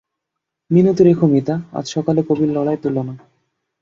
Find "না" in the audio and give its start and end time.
3.07-3.13